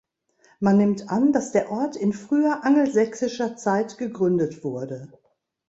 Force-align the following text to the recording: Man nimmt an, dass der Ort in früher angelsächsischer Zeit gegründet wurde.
Man 0.59 0.77
nimmt 0.79 1.09
an, 1.11 1.31
dass 1.31 1.51
der 1.51 1.69
Ort 1.69 1.95
in 1.95 2.11
früher 2.11 2.63
angelsächsischer 2.65 3.55
Zeit 3.55 3.99
gegründet 3.99 4.63
wurde. 4.63 5.13